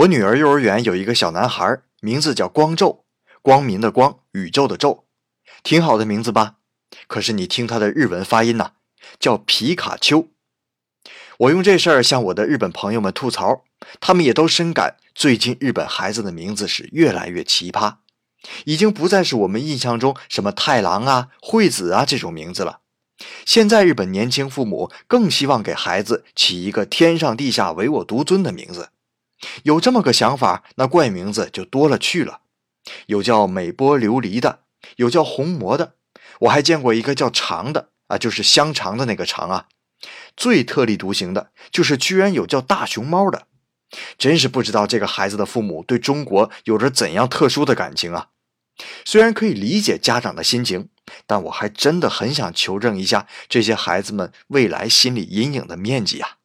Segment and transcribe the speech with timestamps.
[0.00, 3.04] 我女儿幼儿园有一个小男孩，名字叫光宙，
[3.42, 5.04] 光明的光，宇宙的宙，
[5.62, 6.54] 挺好的名字吧？
[7.06, 8.70] 可是你听他的日文发音呐，
[9.18, 10.28] 叫皮卡丘。
[11.40, 13.64] 我用这事儿向我的日本朋友们吐槽，
[14.00, 17.96] 他们也都深感最近日本孩子的名字是越来越奇葩，
[18.64, 22.80] 已经不再是我们印象中什么太郎啊、惠子啊这种名字了。
[23.44, 28.88] 现在日本年轻父母更希望给孩子起一个天上地下唯我独尊的名字。
[29.62, 32.40] 有这么个想法，那怪名字就多了去了。
[33.06, 34.60] 有叫美波琉璃的，
[34.96, 35.94] 有叫红魔的，
[36.40, 39.66] 我还见过一个叫长的啊，就是香肠的那个长啊。
[40.36, 43.46] 最特立独行的就是居然有叫大熊猫的，
[44.16, 48.28] 真是不知道这个孩子的父母对中国有着怎样特殊的感情啊。
[49.04, 50.88] 虽然可以理解家长的心情，
[51.26, 56.38] 但我还真的很想求证一下这些孩子们未来心理阴影的面积啊。